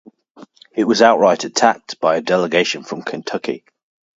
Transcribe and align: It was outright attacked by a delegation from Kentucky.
It 0.75 0.85
was 0.85 1.03
outright 1.03 1.43
attacked 1.43 1.99
by 1.99 2.15
a 2.15 2.21
delegation 2.21 2.83
from 2.83 3.03
Kentucky. 3.03 3.63